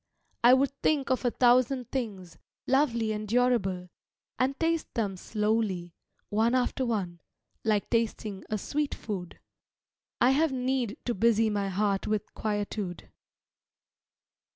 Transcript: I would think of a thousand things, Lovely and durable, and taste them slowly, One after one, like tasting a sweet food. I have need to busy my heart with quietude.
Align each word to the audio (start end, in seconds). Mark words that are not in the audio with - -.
I 0.43 0.55
would 0.55 0.71
think 0.81 1.11
of 1.11 1.23
a 1.25 1.29
thousand 1.29 1.91
things, 1.91 2.39
Lovely 2.65 3.11
and 3.11 3.27
durable, 3.27 3.89
and 4.39 4.59
taste 4.59 4.91
them 4.95 5.15
slowly, 5.15 5.93
One 6.29 6.55
after 6.55 6.87
one, 6.87 7.21
like 7.63 7.87
tasting 7.91 8.43
a 8.49 8.57
sweet 8.57 8.95
food. 8.95 9.39
I 10.19 10.31
have 10.31 10.51
need 10.51 10.97
to 11.05 11.13
busy 11.13 11.51
my 11.51 11.69
heart 11.69 12.07
with 12.07 12.33
quietude. 12.33 13.11